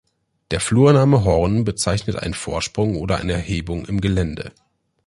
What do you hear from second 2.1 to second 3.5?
einen Vorsprung oder eine